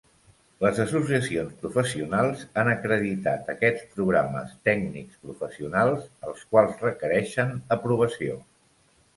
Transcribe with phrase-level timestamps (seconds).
[0.63, 8.45] Les associacions professionals han acreditat aquests programes tècnics-professionals, els quals requereixen aprovació.